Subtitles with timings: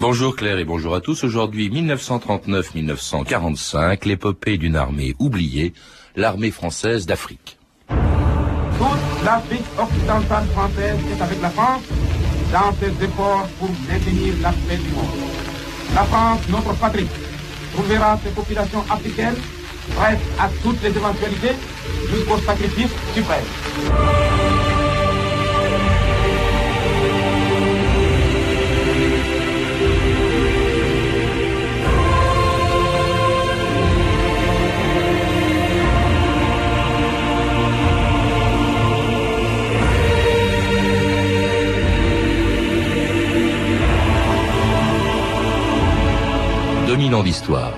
[0.00, 1.24] Bonjour Claire et bonjour à tous.
[1.24, 5.74] Aujourd'hui, 1939-1945, l'épopée d'une armée oubliée,
[6.16, 7.58] l'armée française d'Afrique.
[7.88, 7.98] Toute
[9.22, 11.82] l'Afrique occidentale française est avec la France
[12.50, 15.04] dans ses efforts pour définir la paix du monde.
[15.94, 17.08] La France, notre patrie,
[17.74, 19.36] trouvera ses populations africaines
[19.96, 21.56] prêtes à toutes les éventualités
[22.08, 23.44] jusqu'au sacrifice suprême.
[46.90, 47.72] 2000 ans d'histoire.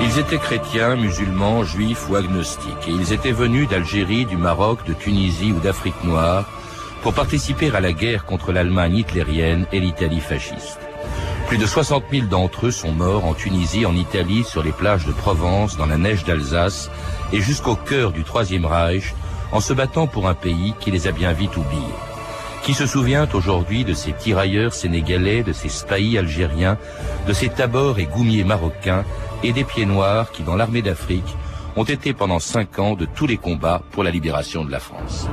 [0.00, 4.92] Ils étaient chrétiens, musulmans, juifs ou agnostiques, et ils étaient venus d'Algérie, du Maroc, de
[4.92, 6.48] Tunisie ou d'Afrique noire
[7.02, 10.78] pour participer à la guerre contre l'Allemagne hitlérienne et l'Italie fasciste.
[11.48, 15.04] Plus de 60 000 d'entre eux sont morts en Tunisie, en Italie, sur les plages
[15.04, 16.92] de Provence, dans la neige d'Alsace
[17.32, 19.14] et jusqu'au cœur du Troisième Reich,
[19.52, 21.98] en se battant pour un pays qui les a bien vite oubliés.
[22.62, 26.78] Qui se souvient aujourd'hui de ces tirailleurs sénégalais, de ces spahis algériens,
[27.26, 29.04] de ces tabors et goumiers marocains
[29.42, 31.36] et des pieds noirs qui, dans l'armée d'Afrique,
[31.76, 35.28] ont été pendant cinq ans de tous les combats pour la libération de la France.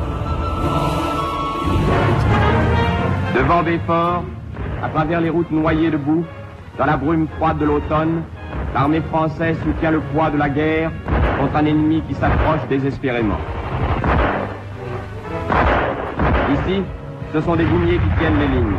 [3.36, 4.24] Devant Belfort,
[4.82, 6.26] à travers les routes noyées de boue,
[6.78, 8.24] dans la brume froide de l'automne,
[8.74, 10.92] l'armée française soutient le poids de la guerre
[11.40, 13.38] contre un ennemi qui s'approche désespérément.
[17.34, 18.78] Ce sont des goumiers qui tiennent les lignes.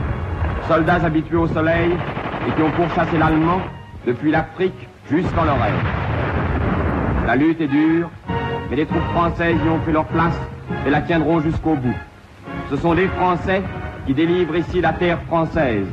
[0.69, 1.91] Soldats habitués au soleil
[2.47, 3.61] et qui ont pourchassé l'Allemand
[4.07, 5.83] depuis l'Afrique jusqu'en Lorraine.
[7.27, 8.09] La lutte est dure,
[8.71, 10.39] mais les troupes françaises y ont fait leur place
[10.87, 11.97] et la tiendront jusqu'au bout.
[12.71, 13.63] Ce sont des Français
[14.07, 15.89] qui délivrent ici la terre française.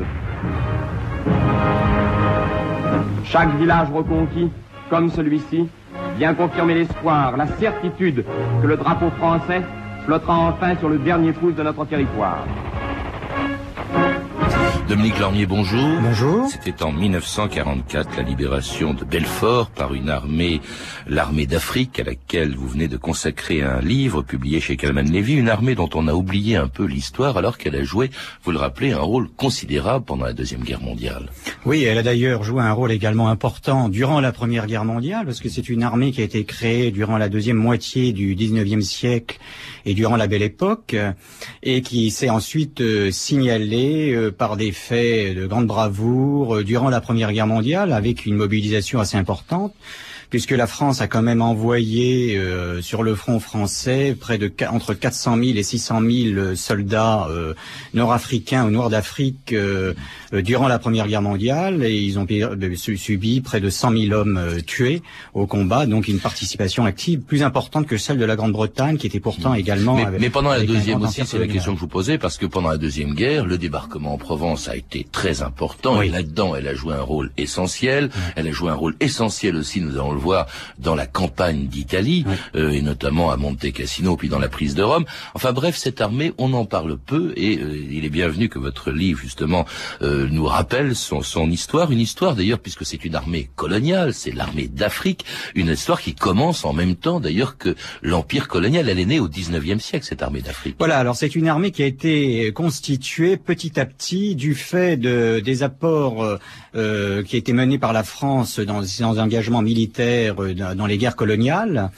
[3.23, 4.51] Chaque village reconquis,
[4.89, 5.67] comme celui-ci,
[6.17, 8.23] vient confirmer l'espoir, la certitude
[8.61, 9.61] que le drapeau français
[10.07, 12.45] flottera enfin sur le dernier pouce de notre territoire.
[14.87, 15.99] Dominique Lormier, bonjour.
[16.01, 16.49] Bonjour.
[16.49, 20.61] C'était en 1944 la libération de Belfort par une armée,
[21.07, 25.49] l'armée d'Afrique, à laquelle vous venez de consacrer un livre publié chez Calman Levy, une
[25.49, 28.11] armée dont on a oublié un peu l'histoire alors qu'elle a joué,
[28.43, 31.31] vous le rappelez, un rôle considérable pendant la Deuxième Guerre mondiale.
[31.65, 35.41] Oui, elle a d'ailleurs joué un rôle également important durant la Première Guerre mondiale, parce
[35.41, 39.37] que c'est une armée qui a été créée durant la deuxième moitié du 19e siècle
[39.85, 40.95] et durant la Belle Époque,
[41.61, 46.89] et qui s'est ensuite euh, signalée euh, par des faits de grande bravoure euh, durant
[46.89, 49.73] la Première Guerre mondiale, avec une mobilisation assez importante
[50.29, 54.93] puisque la France a quand même envoyé euh, sur le front français près de entre
[54.93, 57.53] 400 000 et 600 000 soldats euh,
[57.93, 59.55] nord-africains ou nord d'Afrique
[60.31, 62.27] durant la Première Guerre mondiale et ils ont
[62.75, 65.01] subi près de 100 000 hommes tués
[65.33, 69.19] au combat, donc une participation active plus importante que celle de la Grande-Bretagne qui était
[69.19, 69.95] pourtant également.
[69.95, 72.45] Mais, mais pendant la deuxième aussi, c'est la question que je vous posais parce que
[72.45, 76.67] pendant la deuxième guerre, le débarquement en Provence a été très important et là-dedans, elle
[76.67, 78.09] a joué un rôle essentiel.
[78.35, 82.25] Elle a joué un rôle essentiel aussi, nous allons le voir dans la campagne d'Italie,
[82.55, 85.05] euh, et notamment à Monte Cassino, puis dans la prise de Rome.
[85.33, 88.91] Enfin bref, cette armée, on en parle peu, et euh, il est bienvenu que votre
[88.91, 89.65] livre, justement,
[90.01, 91.91] euh, nous rappelle son, son histoire.
[91.91, 96.65] Une histoire, d'ailleurs, puisque c'est une armée coloniale, c'est l'armée d'Afrique, une histoire qui commence
[96.65, 98.89] en même temps, d'ailleurs, que l'Empire colonial.
[98.89, 100.75] Elle est née au 19e siècle, cette armée d'Afrique.
[100.79, 105.39] Voilà, alors c'est une armée qui a été constituée petit à petit du fait de,
[105.39, 106.39] des apports
[106.77, 110.97] euh, qui a été menée par la France dans ses engagements militaires euh, dans les
[110.97, 111.89] guerres coloniales.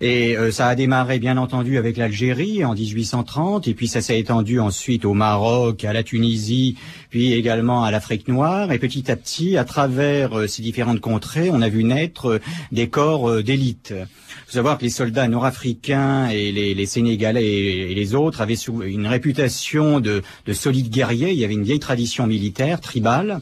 [0.00, 4.18] Et euh, ça a démarré bien entendu avec l'Algérie en 1830, et puis ça s'est
[4.18, 6.76] étendu ensuite au Maroc, à la Tunisie,
[7.10, 8.72] puis également à l'Afrique noire.
[8.72, 12.40] Et petit à petit, à travers ces différentes contrées, on a vu naître
[12.72, 13.92] des corps d'élite.
[13.92, 18.54] Il faut savoir que les soldats nord-africains et les, les, Sénégalais et, les autres avaient
[18.54, 21.32] une réputation de, de solides guerriers.
[21.32, 23.40] Il y avait une vieille tradition militaire, tribale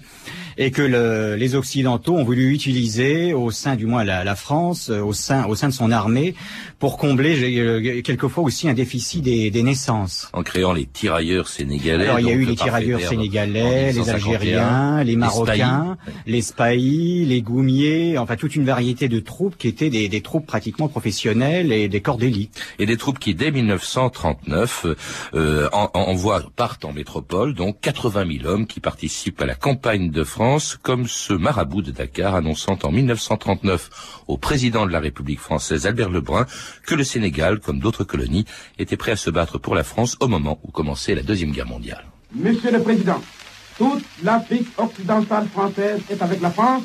[0.56, 4.90] et que le, les Occidentaux ont voulu utiliser au sein, du moins la, la France,
[4.90, 6.34] euh, au sein, au sein de son armée,
[6.78, 10.28] pour combler euh, quelquefois aussi un déficit des, des naissances.
[10.32, 12.04] En créant les tirailleurs sénégalais.
[12.04, 15.96] Alors il y a eu les tirailleurs sénégalais, les Algériens, les Marocains,
[16.26, 20.46] les Spahis, les Goumiers, enfin toute une variété de troupes qui étaient des, des troupes
[20.46, 22.60] pratiquement professionnelles et des corps d'élite.
[22.78, 24.86] Et des troupes qui dès 1939
[25.34, 30.24] euh, envoient partent en métropole, donc 80 000 hommes qui participent à la campagne de
[30.24, 30.44] France
[30.82, 33.88] Comme ce marabout de Dakar annonçant en 1939
[34.26, 36.44] au président de la République française Albert Lebrun
[36.87, 38.44] que le Sénégal, comme d'autres colonies,
[38.79, 41.67] était prêt à se battre pour la France au moment où commençait la Deuxième Guerre
[41.67, 42.05] mondiale.
[42.35, 43.23] Monsieur le Président,
[43.79, 46.82] toute l'Afrique occidentale française est avec la France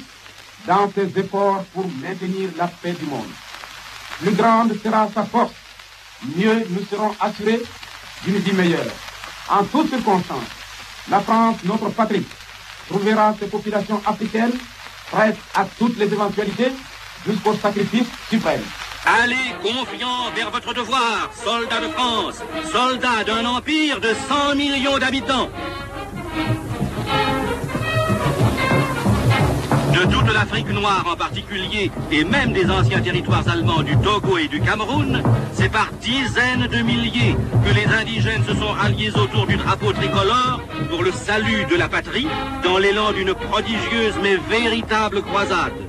[0.66, 3.28] dans ses efforts pour maintenir la paix du monde.
[4.22, 5.52] Plus grande sera sa force,
[6.38, 7.62] mieux nous serons assurés
[8.24, 8.94] d'une vie meilleure.
[9.50, 10.50] En toutes circonstances,
[11.12, 12.26] la France, notre patrie,
[12.90, 14.58] trouvera ses populations africaines
[15.12, 16.72] prêtes à toutes les éventualités
[17.26, 18.62] jusqu'au sacrifice suprême.
[19.06, 22.42] Allez confiant vers votre devoir, soldats de France,
[22.72, 25.50] soldats d'un empire de 100 millions d'habitants.
[30.00, 34.48] De toute l'Afrique noire en particulier, et même des anciens territoires allemands du Togo et
[34.48, 37.36] du Cameroun, c'est par dizaines de milliers
[37.66, 41.90] que les indigènes se sont ralliés autour du drapeau tricolore pour le salut de la
[41.90, 42.28] patrie,
[42.64, 45.89] dans l'élan d'une prodigieuse mais véritable croisade.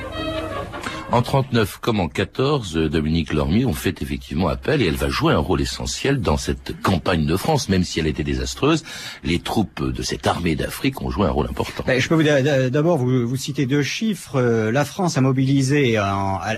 [1.12, 5.32] En 39 comme en 14, Dominique Lormier ont fait effectivement appel et elle va jouer
[5.32, 8.84] un rôle essentiel dans cette campagne de France, même si elle était désastreuse.
[9.24, 11.82] Les troupes de cette armée d'Afrique ont joué un rôle important.
[11.84, 12.22] Ben, je peux
[12.70, 14.36] d'abord vous, vous, citer deux chiffres.
[14.36, 15.98] Euh, la France a mobilisé,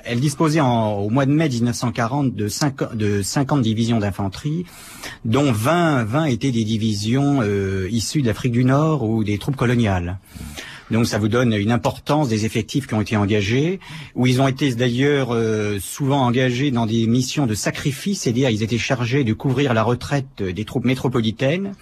[0.05, 4.67] elle disposait en, au mois de mai 1940 de, 5, de 50 divisions d'infanterie,
[5.25, 10.19] dont 20, 20 étaient des divisions euh, issues d'Afrique du Nord ou des troupes coloniales.
[10.93, 13.81] Donc ça vous donne une importance des effectifs qui ont été engagés,
[14.15, 18.63] où ils ont été d'ailleurs euh, souvent engagés dans des missions de sacrifice, c'est-à-dire ils
[18.63, 21.75] étaient chargés de couvrir la retraite des troupes métropolitaines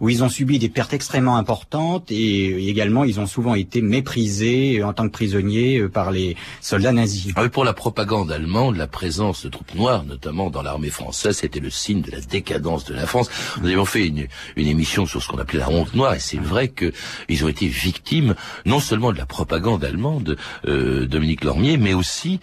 [0.00, 4.82] où ils ont subi des pertes extrêmement importantes et également ils ont souvent été méprisés
[4.82, 7.32] en tant que prisonniers euh, par les soldats nazis.
[7.36, 11.60] Ah pour la propagande allemande, la présence de troupes noires, notamment dans l'armée française, c'était
[11.60, 13.30] le signe de la décadence de la France.
[13.60, 14.26] Nous avions fait une,
[14.56, 17.66] une émission sur ce qu'on appelait la honte noire et c'est vrai qu'ils ont été
[17.66, 18.34] victimes
[18.66, 20.36] non seulement de la propagande allemande,
[20.66, 22.40] euh, Dominique Lormier, mais aussi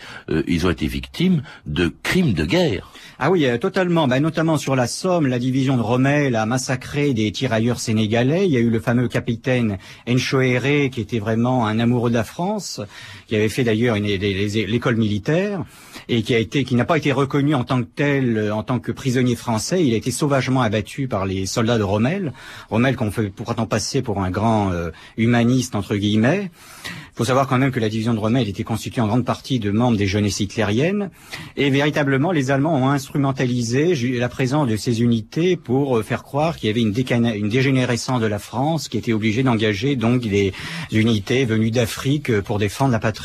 [0.48, 2.92] ils ont été victimes de crimes de guerre.
[3.19, 4.07] Ah oui, totalement.
[4.07, 8.45] Ben, notamment sur la Somme, la division de Rommel a massacré des tirailleurs sénégalais.
[8.45, 12.24] Il y a eu le fameux capitaine Enchoéré, qui était vraiment un amoureux de la
[12.24, 12.80] France,
[13.27, 15.63] qui avait fait d'ailleurs l'école militaire
[16.09, 18.79] et qui a été, qui n'a pas été reconnu en tant que tel, en tant
[18.79, 19.85] que prisonnier français.
[19.85, 22.33] Il a été sauvagement abattu par les soldats de Rommel.
[22.69, 26.50] Rommel qu'on fait pourtant passer pour un grand euh, humaniste entre guillemets.
[26.85, 29.59] Il faut savoir quand même que la division de Rommel était constituée en grande partie
[29.59, 31.09] de membres des jeunesses hitlériennes.
[31.57, 36.56] Et véritablement, les Allemands ont instrumentalisé la présence de ces unités pour euh, faire croire
[36.56, 36.94] qu'il y avait une,
[37.35, 40.53] une dégénérescence de la France qui était obligée d'engager donc des
[40.91, 43.16] unités venues d'Afrique euh, pour défendre la patrie.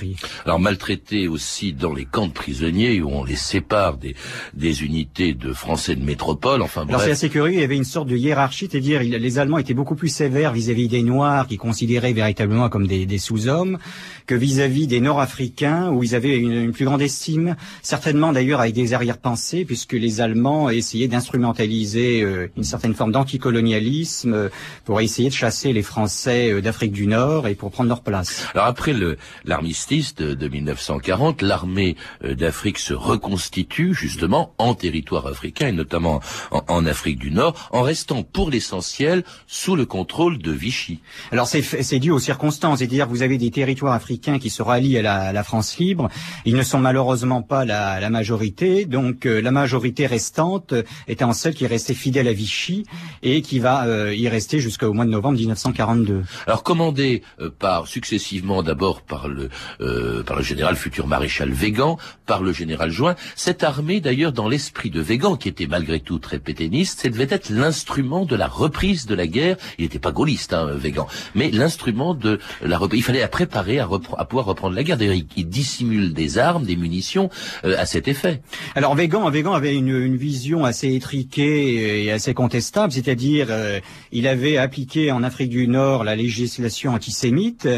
[0.44, 4.14] Alors maltraités aussi dans les camps de prisonniers où on les sépare des,
[4.54, 6.62] des unités de Français de métropole.
[6.62, 6.90] Enfin bref.
[6.90, 9.74] Alors c'est assez curieux, il y avait une sorte de hiérarchie, c'est-à-dire les Allemands étaient
[9.74, 13.78] beaucoup plus sévères vis-à-vis des Noirs, qui considéraient véritablement comme des, des sous-hommes
[14.26, 18.94] que vis-à-vis des Nord-Africains où ils avaient une, plus grande estime, certainement d'ailleurs avec des
[18.94, 24.48] arrière-pensées, puisque les Allemands essayaient d'instrumentaliser euh, une certaine forme d'anticolonialisme euh,
[24.84, 28.46] pour essayer de chasser les Français euh, d'Afrique du Nord et pour prendre leur place.
[28.54, 28.94] Alors après
[29.44, 36.20] l'armistice de, de, 1940, l'armée d'Afrique se reconstitue justement en territoire africain et notamment
[36.50, 41.00] en, en Afrique du Nord, en restant pour l'essentiel sous le contrôle de Vichy.
[41.30, 45.32] Alors c'est dû aux circonstances, c'est-à-dire vous avez des territoires africains qui se rallient à
[45.32, 46.08] la, France libre.
[46.44, 50.74] Ils ne sont malheureusement pas la, majorité, donc euh, la majorité restante
[51.08, 52.84] étant celle qui restait fidèle à Vichy
[53.22, 56.22] et qui va euh, y rester jusqu'au mois de novembre 1942.
[56.46, 59.48] Alors commandé euh, par successivement d'abord par le
[60.26, 64.90] par le général futur maréchal Végan, par le général Join, cette armée d'ailleurs dans l'esprit
[64.90, 69.06] de Végan, qui était malgré tout très pétainiste, ça devait être l'instrument de la reprise
[69.06, 69.56] de la guerre.
[69.78, 73.00] Il n'était pas gaulliste, hein, Végan, mais l'instrument de la reprise.
[73.00, 73.88] Il fallait préparé à,
[74.18, 74.96] à, pouvoir reprendre la guerre.
[74.98, 77.28] D'ailleurs, il, dissimule des armes, des munitions
[77.64, 78.40] euh, à cet effet.
[78.74, 83.80] Alors Végan, Végan avait une, une, vision assez étriquée et assez contestable, c'est-à-dire euh,
[84.12, 87.68] il avait appliqué en Afrique du Nord la législation antisémite,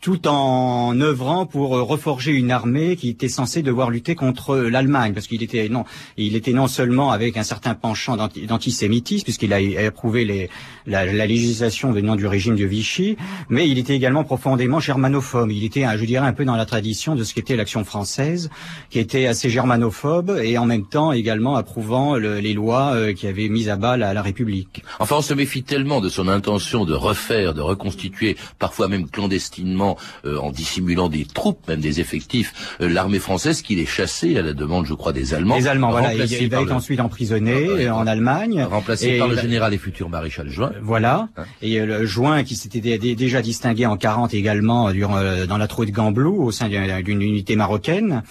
[0.00, 5.26] tout en œuvrant pour reforger une armée qui était censée devoir lutter contre l'Allemagne, parce
[5.26, 5.84] qu'il était non,
[6.16, 10.50] il était non seulement avec un certain penchant d'antisémitisme, puisqu'il a approuvé les,
[10.86, 13.16] la, la législation venant du régime de Vichy,
[13.48, 15.50] mais il était également profondément germanophobe.
[15.50, 18.50] Il était, je dirais, un peu dans la tradition de ce qu'était l'action française,
[18.90, 23.48] qui était assez germanophobe et en même temps également approuvant les lois euh, qui avaient
[23.48, 24.82] mis à bas la, la, République.
[24.98, 29.96] Enfin, on se méfie tellement de son intention de refaire, de reconstituer, parfois même clandestinement,
[30.24, 34.42] euh, en dissimulant des troupes, même des effectifs, euh, l'armée française qu'il est chassé à
[34.42, 35.56] la demande, je crois, des Allemands.
[35.56, 36.14] Les Allemands, voilà.
[36.14, 38.62] Il, il va être ensuite emprisonné en Allemagne.
[38.62, 40.72] Remplacé par le général et futur maréchal Juin.
[40.82, 41.28] Voilà.
[41.62, 45.90] Et le Juin qui s'était déjà distingué en 40 également durant, dans la troupe de
[45.90, 48.22] Gamblou au sein d'une unité marocaine.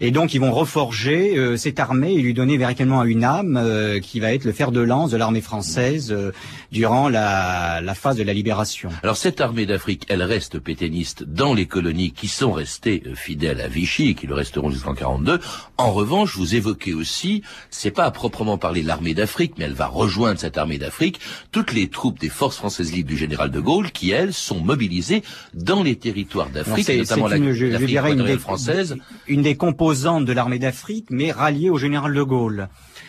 [0.00, 4.00] Et donc ils vont reforger euh, cette armée et lui donner véritablement une âme euh,
[4.00, 6.32] qui va être le fer de lance de l'armée française euh,
[6.72, 8.90] durant la, la, phase de la libération.
[9.02, 13.68] Alors cette armée d'Afrique, elle reste pétainiste dans les colonies qui sont restées fidèles à
[13.68, 15.40] Vichy et qui le resteront jusqu'en 42.
[15.78, 19.86] En revanche, vous évoquez aussi, c'est pas à proprement parler l'armée d'Afrique, mais elle va
[19.86, 21.20] rejoindre cette armée d'Afrique
[21.52, 25.22] toutes les troupes des forces françaises libres du général de Gaulle qui elles sont mobilisées
[25.54, 28.96] dans les territoires d'Afrique, notamment la, je, une des, française.
[29.28, 32.68] Une des composantes de l'armée d'Afrique, mais ralliée au général de Gaulle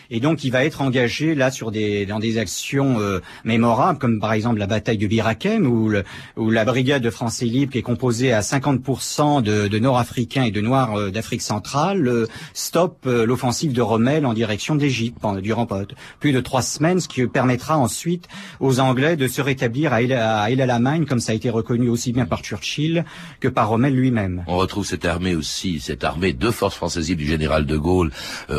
[0.10, 3.20] et donc il va être engagé là sur des dans des actions euh,
[3.58, 5.92] mémorables comme par exemple la bataille de Birakem où,
[6.38, 10.52] où la brigade de Français Libre qui est composée à 50% de, de Nord-Africains et
[10.52, 15.68] de Noirs euh, d'Afrique centrale euh, stoppe l'offensive de Rommel en direction d'Égypte durant
[16.20, 18.28] plus de trois semaines, ce qui permettra ensuite
[18.60, 21.90] aux Anglais de se rétablir à El, à El Alamein comme ça a été reconnu
[21.90, 23.06] aussi bien par Churchill
[23.40, 24.44] que par Rommel lui-même.
[24.48, 28.12] On retrouve cette armée aussi, cette armée de forces françaises du général de Gaulle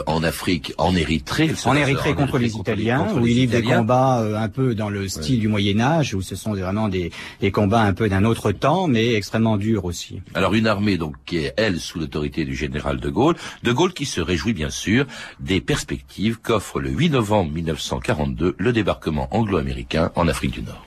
[0.06, 4.36] en Afrique, en Érythrée en Érythrée contre les Italiens, où il livre des combats euh,
[4.36, 7.82] un peu dans le style du Moyen Âge, où ce sont vraiment des, des combats
[7.82, 10.22] un peu d'un autre temps, mais extrêmement durs aussi.
[10.34, 13.92] Alors une armée donc qui est elle sous l'autorité du général de Gaulle, de Gaulle
[13.92, 15.04] qui se réjouit bien sûr
[15.40, 20.84] des perspectives qu'offre le 8 novembre 1942 le débarquement anglo-américain en Afrique du Nord.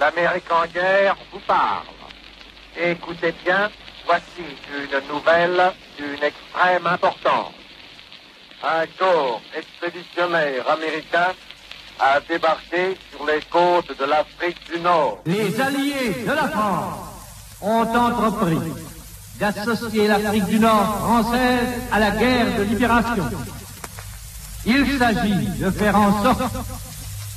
[0.00, 1.84] L'Amérique en guerre vous parle.
[2.80, 3.68] Écoutez bien,
[4.08, 7.52] voici une nouvelle d'une extrême importance.
[8.64, 11.32] Un corps expéditionnaire américain
[12.00, 15.18] a débarqué sur les côtes de l'Afrique du Nord.
[15.26, 16.94] Les alliés de la France
[17.60, 18.72] ont entrepris
[19.38, 23.28] d'associer l'Afrique du Nord française à la guerre de libération.
[24.64, 26.54] Il s'agit de faire en sorte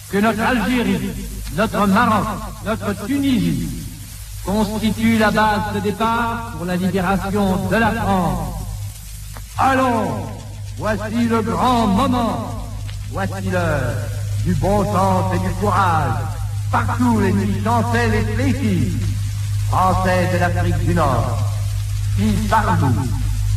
[0.10, 1.12] que notre Algérie,
[1.56, 2.28] notre Maroc,
[2.66, 3.81] notre Tunisie,
[4.46, 8.56] constitue la base de départ pour la libération de la France.
[9.58, 10.28] Allons,
[10.78, 12.66] voici le grand moment,
[13.12, 13.96] voici l'heure
[14.44, 16.14] du bon sens et du courage.
[16.72, 17.64] Partout les nuits
[18.12, 18.98] les fléchis,
[19.70, 21.38] français de l'Afrique du Nord.
[22.18, 22.96] Si par nous,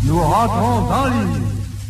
[0.03, 1.43] nous rentrons en ligne,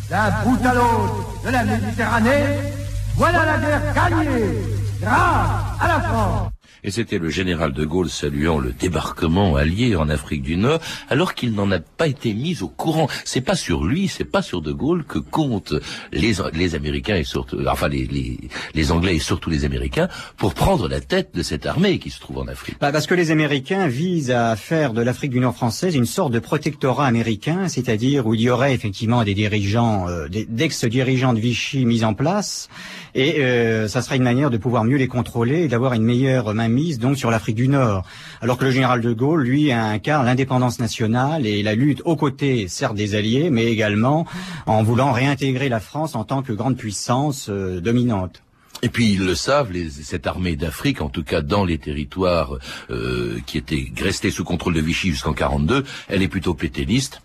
[0.09, 2.73] d'un bout à l'autre de la Méditerranée,
[3.15, 4.61] voilà la guerre gagnée,
[5.01, 5.49] grâce
[5.79, 6.54] à la France
[6.85, 11.33] et c'était le général de Gaulle saluant le débarquement allié en Afrique du Nord, alors
[11.33, 13.07] qu'il n'en a pas été mis au courant.
[13.25, 15.73] C'est pas sur lui, c'est pas sur de Gaulle que comptent
[16.13, 21.01] les, les Américains et surtout, enfin les, Anglais et surtout les Américains pour prendre la
[21.01, 22.77] tête de cette armée qui se trouve en Afrique.
[22.79, 26.31] Bah parce que les Américains visent à faire de l'Afrique du Nord française une sorte
[26.31, 31.85] de protectorat américain, c'est-à-dire où il y aurait effectivement des dirigeants, euh, d'ex-dirigeants de Vichy
[31.85, 32.69] mis en place,
[33.15, 36.53] et euh, ça sera une manière de pouvoir mieux les contrôler et d'avoir une meilleure
[36.53, 38.03] main mise donc sur l'Afrique du Nord.
[38.41, 42.67] Alors que le général de Gaulle, lui, incarne l'indépendance nationale et la lutte aux côtés,
[42.67, 44.27] certes des Alliés, mais également
[44.65, 48.41] en voulant réintégrer la France en tant que grande puissance euh, dominante.
[48.81, 52.57] Et puis ils le savent, cette armée d'Afrique, en tout cas dans les territoires
[52.89, 57.21] euh, qui étaient restés sous contrôle de Vichy jusqu'en 42, elle est plutôt pétainiste.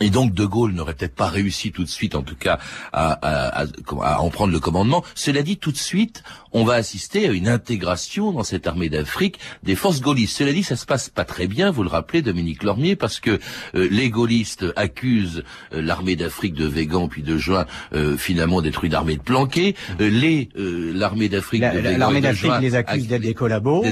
[0.00, 2.58] Et donc De Gaulle n'aurait peut-être pas réussi tout de suite, en tout cas,
[2.92, 3.64] à, à,
[4.02, 5.04] à, en prendre le commandement.
[5.14, 9.38] Cela dit, tout de suite, on va assister à une intégration dans cette armée d'Afrique
[9.62, 10.36] des forces gaullistes.
[10.36, 13.38] Cela dit, ça se passe pas très bien, vous le rappelez, Dominique Lormier, parce que
[13.74, 18.84] euh, les gaullistes accusent euh, l'armée d'Afrique de Végan puis de Juin euh, finalement d'être
[18.84, 19.74] une armée de planqués.
[19.98, 23.84] les l'armée d'Afrique de l'armée d'Afrique les accuse d'être des collabos.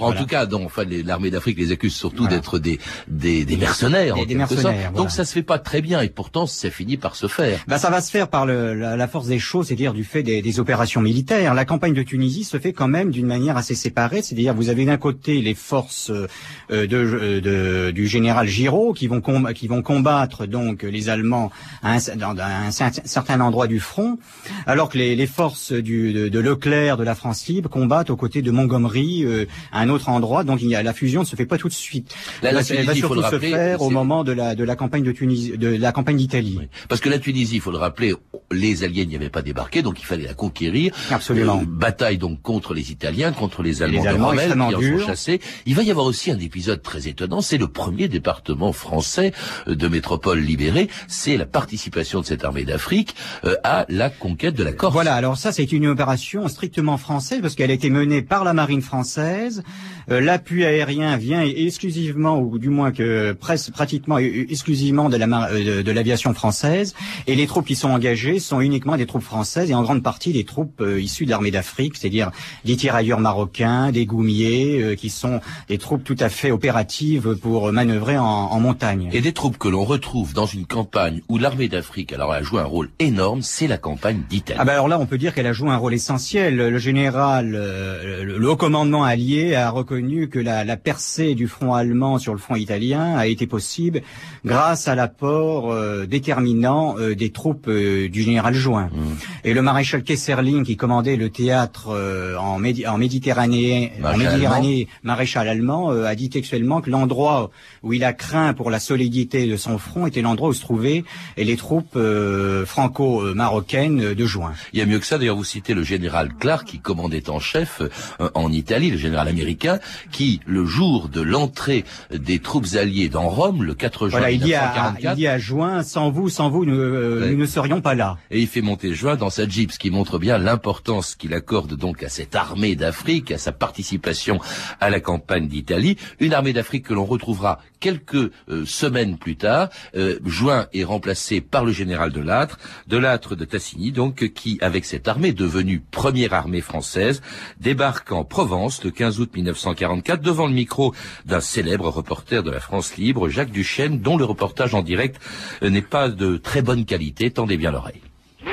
[0.00, 4.14] en tout cas, enfin, l'armée d'Afrique les accuse surtout d'être des, des, des mercenaires.
[4.26, 7.26] Des, mercenaires Donc ça se fait pas très bien et pourtant ça finit par se
[7.26, 7.58] faire.
[7.66, 10.42] Bah ça va se faire par le, la, force des choses, c'est-à-dire du fait des,
[10.42, 11.54] des opérations militaires.
[11.54, 14.84] La campagne de Tunisie se fait quand même d'une manière assez séparée, c'est-à-dire vous avez
[14.84, 19.22] d'un côté les forces euh, de, euh, de, du général Giraud qui vont,
[19.54, 21.50] qui vont combattre donc les Allemands
[21.82, 24.18] à un, dans un, certain endroit du front,
[24.66, 28.16] alors que les, les forces du, de, de, Leclerc, de la France libre, combattent aux
[28.16, 30.44] côtés de Montgomery euh, à un autre endroit.
[30.44, 32.14] Donc il y a, la fusion ne se fait pas tout de suite.
[32.42, 35.21] La, elle va surtout se faire au moment de la, de la campagne de Tunisie.
[35.22, 36.58] Tunisie, de la campagne d'Italie.
[36.88, 38.12] Parce que la Tunisie, il faut le rappeler,
[38.50, 40.92] les Alliés n'y avaient pas débarqué, donc il fallait la conquérir.
[41.10, 41.60] Absolument.
[41.62, 45.06] Euh, bataille donc contre les Italiens, contre les Allemands, les Allemands de qui en sont
[45.06, 45.40] chassés.
[45.64, 49.32] Il va y avoir aussi un épisode très étonnant, c'est le premier département français
[49.68, 53.14] euh, de métropole libérée, c'est la participation de cette armée d'Afrique
[53.44, 54.92] euh, à la conquête de la Corse.
[54.92, 58.54] Voilà, alors ça c'est une opération strictement française parce qu'elle a été menée par la
[58.54, 59.62] marine française.
[60.10, 65.82] Euh, L'appui aérien vient exclusivement, ou du moins que presque pratiquement exclusivement de la euh,
[65.82, 66.94] de, l'aviation française.
[67.26, 70.32] Et les troupes qui sont engagées sont uniquement des troupes françaises et en grande partie
[70.32, 72.30] des troupes euh, issues de l'armée d'Afrique, c'est-à-dire
[72.64, 77.72] des tirailleurs marocains, des goumiers, euh, qui sont des troupes tout à fait opératives pour
[77.72, 79.10] manœuvrer en, en montagne.
[79.12, 82.60] Et des troupes que l'on retrouve dans une campagne où l'armée d'Afrique, alors, a joué
[82.60, 84.58] un rôle énorme, c'est la campagne d'Italie.
[84.60, 86.56] Ah bah alors là, on peut dire qu'elle a joué un rôle essentiel.
[86.56, 91.74] Le général, le, le haut commandement allié a reconnu que la, la percée du front
[91.74, 94.02] allemand sur le front italien a été possible
[94.44, 98.84] grâce à l'apport euh, déterminant euh, des troupes euh, du général Join.
[98.84, 98.98] Mmh.
[99.44, 104.32] Et le maréchal Kesserling, qui commandait le théâtre euh, en, Médi- en Méditerranée, en Maréchal
[104.32, 107.50] Méditerranée, maréchal allemand, euh, a dit textuellement que l'endroit
[107.82, 111.02] où il a craint pour la solidité de son front était l'endroit où se trouvaient
[111.36, 114.52] les troupes euh, franco-marocaines de Juin.
[114.72, 117.40] Il y a mieux que ça, d'ailleurs, vous citez le général Clark qui commandait en
[117.40, 117.82] chef
[118.20, 119.78] euh, en Italie, le général américain,
[120.10, 124.40] qui, le jour de l'entrée des troupes alliées dans Rome, le 4 juin Voilà, il
[124.40, 124.60] dit, à,
[124.92, 127.30] 1944, il dit à Juin, sans vous, sans vous, nous, euh, Ouais.
[127.32, 128.18] nous ne serions pas là.
[128.30, 131.74] et il fait monter Juin dans sa Jeep, ce qui montre bien l'importance qu'il accorde
[131.74, 134.38] donc à cette armée d'Afrique, à sa participation
[134.78, 139.70] à la campagne d'Italie, une armée d'Afrique que l'on retrouvera quelques euh, semaines plus tard.
[139.96, 144.58] Euh, Juin est remplacé par le général de Lattre, de Lattre de Tassigny, donc qui,
[144.60, 147.22] avec cette armée devenue première armée française,
[147.58, 152.60] débarque en Provence le 15 août 1944 devant le micro d'un célèbre reporter de la
[152.60, 155.18] France libre, Jacques Duchesne, dont le reportage en direct
[155.62, 157.30] euh, n'est pas de très bonne qualité.
[157.30, 158.11] Tendez bien l'oreille.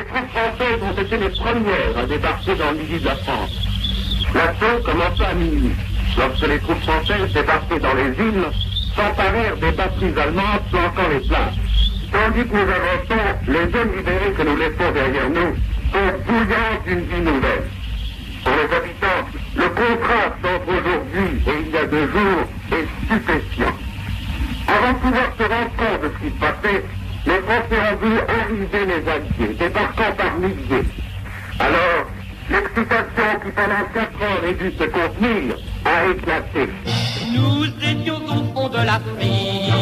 [0.09, 3.51] Les troupes françaises ont été les premières à débarquer dans le midi de la France.
[4.33, 5.75] L'assaut commença à minuit,
[6.17, 8.45] lorsque les troupes françaises débarquaient dans les villes,
[8.95, 11.55] s'emparèrent des batteries allemandes flanquant les places.
[12.11, 15.55] Tandis que nous avançons, les zones libérées que nous laissons derrière nous
[15.91, 17.69] sont bouillantes d'une vie nouvelle.
[18.43, 23.75] Pour les habitants, le contraste entre aujourd'hui et il y a deux jours est stupéfiant.
[24.67, 26.83] Avant de pouvoir se rendre compte de ce qui se passait,
[27.25, 30.87] les Français ont vu arriver les Alliés, débarquant par milliers.
[31.59, 32.05] Alors,
[32.49, 36.69] l'excitation qui pendant quatre heures est dû se contenir a éclaté.
[37.33, 39.73] Nous étions au fond de l'Afrique,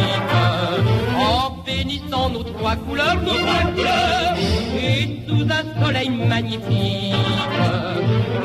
[1.17, 4.35] en bénissant nos trois couleurs, nos trois couleurs,
[4.75, 7.15] et sous un soleil magnifique,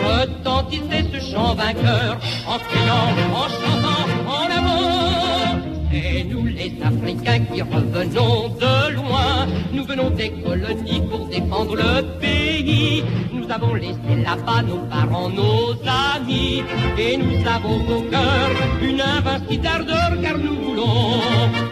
[0.05, 5.61] retentissait ce chant vainqueur, en criant, en chantant, en avant.
[5.95, 12.03] Et nous les Africains qui revenons de loin, nous venons des colonies pour défendre le
[12.20, 13.03] pays.
[13.33, 15.72] Nous avons laissé là-bas nos parents, nos
[16.14, 16.62] amis,
[16.98, 21.20] et nous avons au cœur une invincible ardeur car nous voulons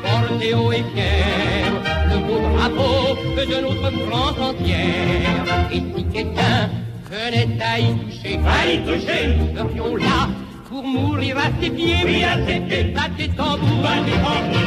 [0.02, 1.70] porter haut et fier.
[2.10, 5.44] Le beau drapeau de notre France entière.
[5.72, 6.70] Et si quelqu'un
[7.10, 10.28] venait à y toucher, à y toucher, nous serions là
[10.68, 14.59] pour mourir à ses pieds, oui, à ses pieds, à nos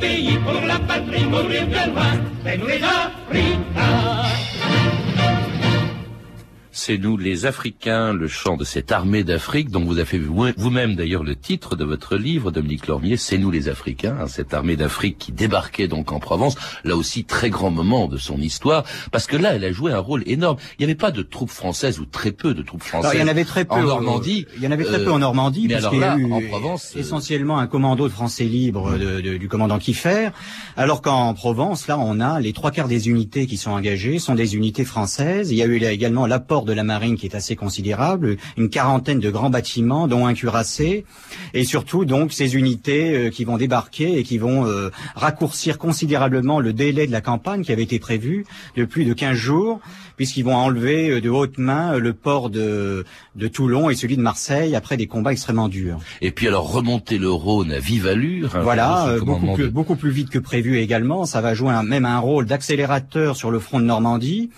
[0.00, 4.25] pays, pour la patrie, mourir de loin, c'est nous les.
[6.86, 10.46] C'est nous les Africains, le chant de cette armée d'Afrique dont vous avez fait vous-
[10.56, 14.54] vous-même d'ailleurs le titre de votre livre, Dominique Lormier, C'est nous les Africains, hein, cette
[14.54, 18.84] armée d'Afrique qui débarquait donc en Provence, là aussi très grand moment de son histoire,
[19.10, 20.58] parce que là elle a joué un rôle énorme.
[20.78, 23.10] Il n'y avait pas de troupes françaises ou très peu de troupes françaises.
[23.10, 24.46] Alors, il y en avait très peu en euh, Normandie.
[24.56, 26.32] Il y en avait très euh, peu en Normandie, mais alors puisqu'il y a eu
[26.32, 30.28] en Provence, euh, essentiellement un commando de Français libres de- de- du commandant Kiefer,
[30.76, 34.36] alors qu'en Provence, là, on a les trois quarts des unités qui sont engagées sont
[34.36, 35.50] des unités françaises.
[35.50, 38.68] Il y a eu là également l'apport de la marine qui est assez considérable, une
[38.68, 41.04] quarantaine de grands bâtiments, dont un cuirassé,
[41.54, 46.60] et surtout donc ces unités euh, qui vont débarquer et qui vont euh, raccourcir considérablement
[46.60, 48.44] le délai de la campagne qui avait été prévu
[48.76, 49.80] de plus de 15 jours,
[50.16, 54.16] puisqu'ils vont enlever euh, de haute main euh, le port de, de Toulon et celui
[54.16, 55.98] de Marseille après des combats extrêmement durs.
[56.20, 58.54] Et puis alors remonter le Rhône à vive allure.
[58.56, 61.24] hein, Voilà, euh, beaucoup plus, de- beaucoup plus vite que prévu également.
[61.26, 64.50] Ça va jouer un- même un rôle d'accélérateur sur le front de Normandie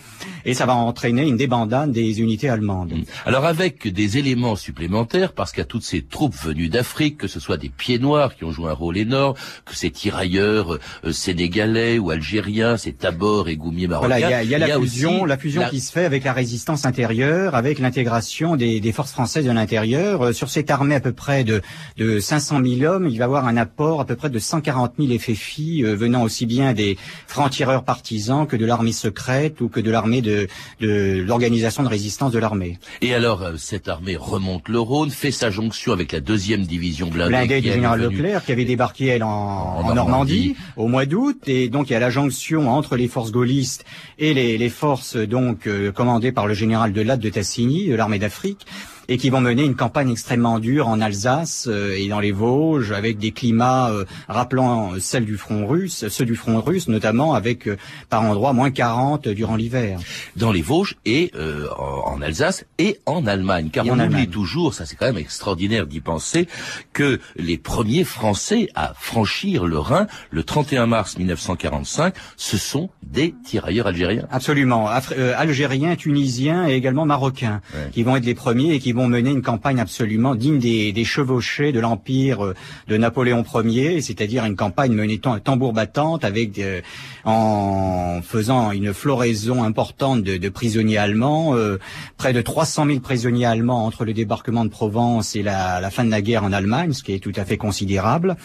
[0.44, 2.92] et ça va entraîner une débandade des, les unités allemandes.
[2.92, 3.02] Mm.
[3.26, 7.56] Alors avec des éléments supplémentaires, parce qu'à toutes ces troupes venues d'Afrique, que ce soit
[7.56, 12.10] des pieds noirs qui ont joué un rôle énorme, que ces tirailleurs euh, sénégalais ou
[12.10, 14.08] algériens, ces tabors et goumiers marocains.
[14.18, 17.54] Voilà, il y a, la, fusion, la fusion qui se fait avec la résistance intérieure,
[17.54, 20.22] avec l'intégration des, des, forces françaises de l'intérieur.
[20.22, 21.60] Euh, sur cette armée à peu près de,
[21.96, 24.94] de 500 000 hommes, il va y avoir un apport à peu près de 140
[24.98, 29.80] 000 FFI euh, venant aussi bien des francs-tireurs partisans que de l'armée secrète ou que
[29.80, 30.48] de l'armée de,
[30.80, 32.78] de l'organisation résistance de l'armée.
[33.02, 37.08] Et alors, euh, cette armée remonte le Rhône, fait sa jonction avec la deuxième division
[37.08, 37.30] blindée.
[37.30, 41.40] Blindée du général Leclerc, qui avait débarqué, elle, en, en, Normandie, au mois d'août.
[41.46, 43.84] Et donc, il y a la jonction entre les forces gaullistes
[44.18, 47.94] et les, les forces, donc, euh, commandées par le général de Latte de Tassigny, de
[47.94, 48.66] l'armée d'Afrique
[49.08, 52.92] et qui vont mener une campagne extrêmement dure en Alsace euh, et dans les Vosges
[52.92, 57.66] avec des climats euh, rappelant celles du front russe, ceux du front russe notamment avec
[57.66, 57.78] euh,
[58.10, 59.98] par endroits moins 40 durant l'hiver.
[60.36, 61.32] Dans les Vosges et
[61.78, 66.00] en Alsace et en Allemagne, car on oublie toujours, ça c'est quand même extraordinaire d'y
[66.00, 66.48] penser,
[66.92, 73.34] que les premiers Français à franchir le Rhin le 31 mars 1945, ce sont des
[73.44, 74.26] tirailleurs algériens.
[74.30, 74.88] Absolument,
[75.36, 77.60] algériens, tunisiens et également marocains,
[77.92, 81.04] qui vont être les premiers et qui vont mener une campagne absolument digne des, des
[81.04, 82.54] chevauchés de l'empire euh,
[82.88, 86.80] de Napoléon Ier, c'est-à-dire une campagne menée tambour battante avec euh,
[87.24, 91.78] en faisant une floraison importante de, de prisonniers allemands, euh,
[92.16, 96.04] près de 300 000 prisonniers allemands entre le débarquement de Provence et la, la, fin
[96.04, 98.36] de la guerre en Allemagne, ce qui est tout à fait considérable,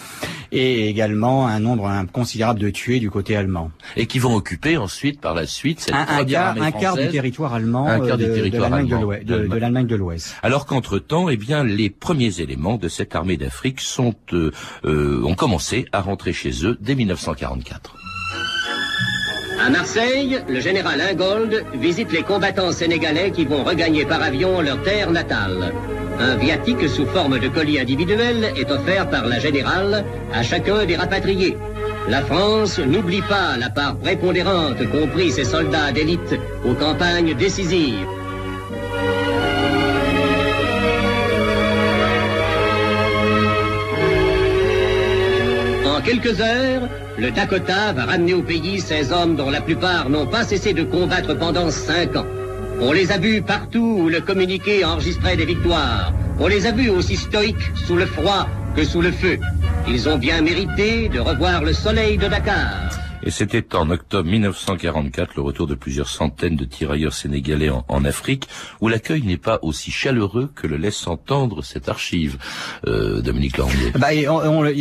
[0.52, 3.72] et également un nombre considérable de tués du côté allemand.
[3.96, 7.08] Et qui vont occuper ensuite par la suite cette un, un quart, un quart du
[7.10, 12.89] territoire allemand de, de l'Allemagne de l'Ouest alors qu'entre-temps, eh bien, les premiers éléments de
[12.89, 13.82] cette armée d'Afrique
[14.34, 14.51] euh,
[14.84, 17.95] euh, ont commencé à rentrer chez eux dès 1944.
[19.65, 24.84] À Marseille, le général Ingold visite les combattants sénégalais qui vont regagner par avion leur
[24.84, 25.73] terre natale.
[26.19, 30.03] Un viatique sous forme de colis individuel est offert par la générale
[30.34, 31.56] à chacun des rapatriés.
[32.10, 38.06] La France n'oublie pas la part prépondérante qu'ont pris ses soldats d'élite aux campagnes décisives.
[46.04, 50.44] Quelques heures, le Dakota va ramener au pays ces hommes dont la plupart n'ont pas
[50.44, 52.26] cessé de combattre pendant cinq ans.
[52.80, 56.13] On les a vus partout où le communiqué enregistrait des victoires.
[56.39, 59.39] On les a vus aussi stoïques sous le froid que sous le feu.
[59.88, 62.92] Ils ont bien mérité de revoir le soleil de Dakar.
[63.25, 68.49] Et c'était en octobre 1944 le retour de plusieurs centaines de tirailleurs sénégalais en, Afrique,
[68.81, 72.38] où l'accueil n'est pas aussi chaleureux que le laisse entendre cette archive,
[72.86, 73.93] euh, Dominique Langlais.
[73.95, 74.09] Bah,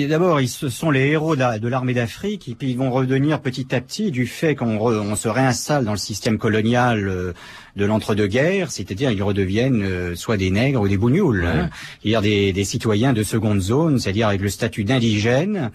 [0.08, 3.80] D'abord, ils sont les héros de l'armée d'Afrique, et puis ils vont redevenir petit à
[3.80, 7.32] petit du fait qu'on se réinstalle dans le système colonial euh,
[7.76, 11.70] de l'entre-deux-guerres, c'est-à-dire ils redeviennent euh, soit des nègres ou des bougnoules, hein.
[12.02, 15.70] c'est-à-dire des, des citoyens de seconde zone, c'est-à-dire avec le statut d'indigène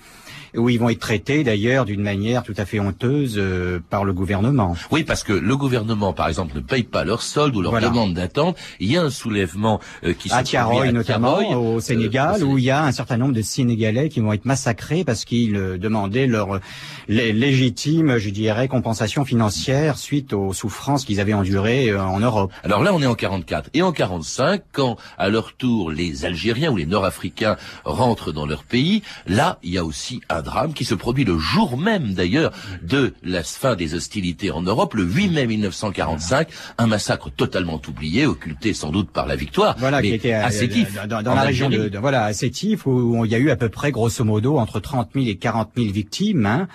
[0.55, 4.13] où ils vont être traités d'ailleurs d'une manière tout à fait honteuse euh, par le
[4.13, 4.75] gouvernement.
[4.91, 8.13] Oui, parce que le gouvernement, par exemple, ne paye pas leur solde ou leur demande
[8.13, 8.57] d'attente.
[8.79, 12.65] Il y a un soulèvement euh, qui à Tiaroy notamment au euh, Sénégal, où il
[12.65, 16.59] y a un certain nombre de Sénégalais qui vont être massacrés parce qu'ils demandaient leur
[17.07, 22.51] légitime, je dirais, compensation financière suite aux souffrances qu'ils avaient endurées en Europe.
[22.63, 26.71] Alors là, on est en 44 et en 45, quand à leur tour les Algériens
[26.71, 30.85] ou les Nord-Africains rentrent dans leur pays, là, il y a aussi un drame qui
[30.85, 35.29] se produit le jour même d'ailleurs de la fin des hostilités en Europe, le 8
[35.29, 36.47] mai 1945,
[36.77, 40.51] un massacre totalement oublié, occulté sans doute par la victoire, voilà, mais qui était à
[40.51, 43.69] Sétif, dans, la région de, voilà à Sétif où, il y a eu à peu
[43.69, 46.67] près grosso modo entre 30 000 et 40 000 victimes, hein,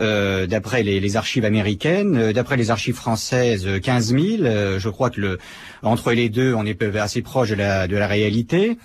[0.00, 4.24] euh, d'après les, les, archives américaines, euh, d'après les archives françaises 15 000.
[4.42, 5.38] Euh, je crois que le
[5.82, 8.78] entre les deux, on est assez proche de la, de la réalité.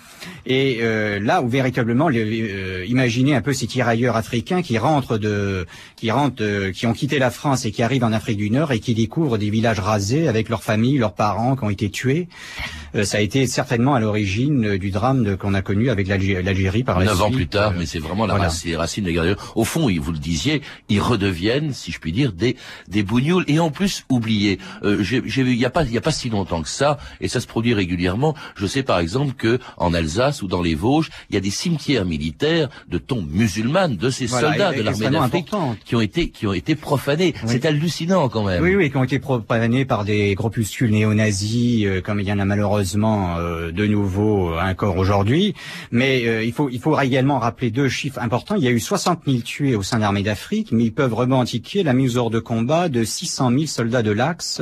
[0.46, 5.66] Et euh, là où véritablement, euh, imaginez un peu ces tirailleurs africains qui rentrent de,
[5.96, 8.72] qui rentrent, euh, qui ont quitté la France et qui arrivent en Afrique du Nord
[8.72, 12.28] et qui découvrent des villages rasés avec leurs familles, leurs parents qui ont été tués.
[12.94, 16.98] Euh, ça a été certainement à l'origine du drame qu'on a connu avec l'Algérie par
[16.98, 19.52] la Neuf ans plus tard, mais c'est vraiment la racine, les racines de la guerre.
[19.56, 22.56] Au fond, vous le disiez, ils redeviennent, si je puis dire, des
[22.88, 24.58] des bougnoules et en plus oubliés.
[25.00, 27.28] J'ai vu, il y a pas, il y a pas si longtemps que ça et
[27.28, 28.34] ça se produit régulièrement.
[28.54, 31.50] Je sais par exemple que en Alsace ou dans les Vosges, il y a des
[31.50, 35.50] cimetières militaires de tombes musulmanes de ces soldats de l'armée d'Afrique
[35.84, 37.34] qui ont été qui ont été profanés.
[37.46, 38.62] C'est hallucinant quand même.
[38.62, 42.38] Oui, oui, qui ont été profanés par des groupuscules néo-nazis, euh, comme il y en
[42.38, 43.36] a malheureusement malheureusement
[43.72, 45.54] de nouveau encore aujourd'hui.
[45.90, 48.56] Mais il faut il faut également rappeler deux chiffres importants.
[48.56, 51.14] Il y a eu 60 000 tués au sein de l'armée d'Afrique, mais ils peuvent
[51.14, 54.60] revendiquer la mise hors de combat de 600 000 soldats de l'Axe,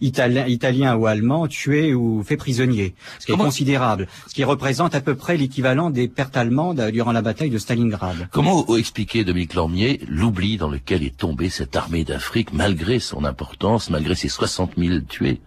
[0.00, 4.94] italiens, italiens ou allemands, tués ou faits prisonniers, ce qui est considérable, ce qui représente
[4.94, 8.28] à peu près l'équivalent des pertes allemandes durant la bataille de Stalingrad.
[8.30, 13.90] Comment expliquer, Dominique Lormier, l'oubli dans lequel est tombée cette armée d'Afrique, malgré son importance,
[13.90, 15.40] malgré ses 60 000 tués?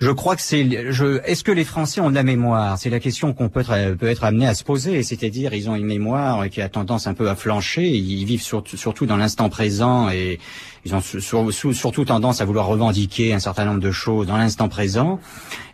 [0.00, 0.92] Je crois que c'est.
[0.92, 2.78] Je, Est-ce que les Français ont de la mémoire?
[2.78, 5.02] C'est la question qu'on peut être, peut être amené à se poser.
[5.02, 7.88] C'est-à-dire, ils ont une mémoire qui a tendance un peu à flancher.
[7.88, 10.38] Ils vivent surtout dans l'instant présent et
[10.84, 15.20] ils ont surtout tendance à vouloir revendiquer un certain nombre de choses dans l'instant présent,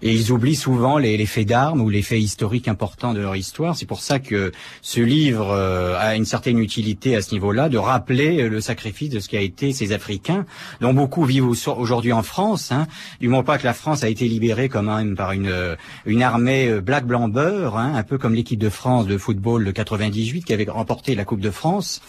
[0.02, 3.76] et ils oublient souvent les, faits d'armes ou les faits historiques importants de leur histoire.
[3.76, 7.78] C'est pour ça que ce livre euh, a une certaine utilité à ce niveau-là, de
[7.78, 10.46] rappeler euh, le sacrifice de ce qu'a été ces Africains,
[10.80, 12.72] dont beaucoup vivent aujourd'hui en France.
[12.72, 12.86] Hein,
[13.20, 16.22] du moment pas que la France a été libérée quand même par une, euh, une
[16.22, 20.44] armée black blanc beurre, hein, un peu comme l'équipe de France de football de 98
[20.44, 22.00] qui avait remporté la Coupe de France.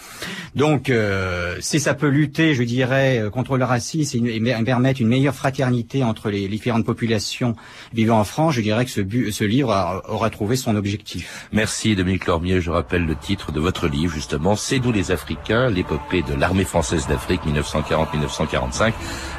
[0.55, 0.91] Donc,
[1.59, 6.03] si ça peut lutter, je dirais euh, contre le racisme et, permettre une meilleure fraternité
[6.03, 7.55] entre les différentes populations
[7.93, 11.47] vivant en France, je dirais que ce, ce livre aura trouvé son objectif.
[11.51, 12.61] Merci Dominique Lormier.
[12.61, 16.63] Je rappelle le titre de votre livre justement, C'est nous les Africains, l'épopée de l'armée
[16.63, 18.93] française d'Afrique 1940-1945.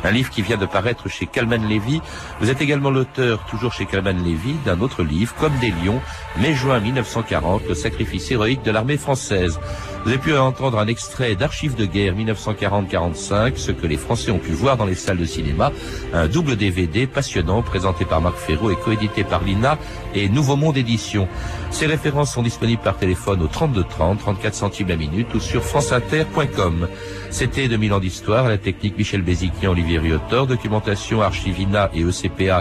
[0.05, 2.01] Un livre qui vient de paraître chez Calman Levy.
[2.41, 6.01] Vous êtes également l'auteur, toujours chez Calman Levy, d'un autre livre, Comme des lions,
[6.39, 9.59] mai-juin 1940, le sacrifice héroïque de l'armée française.
[10.05, 14.39] Vous avez pu entendre un extrait d'Archives de guerre 1940-45, ce que les Français ont
[14.39, 15.73] pu voir dans les salles de cinéma,
[16.15, 19.79] un double DVD passionnant présenté par Marc Ferraud et coédité par l'INA
[20.15, 21.27] et Nouveau Monde Édition.
[21.71, 25.65] Ces références sont disponibles par téléphone au 32 30, 34 centimes la minute ou sur
[25.65, 26.89] franceinter.com.
[27.31, 32.05] C'était 2000 ans d'histoire, la technique Michel Béziquian, Olivier Riotor, documentation Archivina et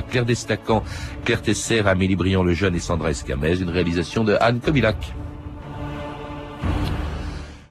[0.10, 0.84] Claire Destacan,
[1.24, 5.14] Claire Tesser, Amélie Briand le Jeune et Sandra Escamez, une réalisation de Anne Comilac.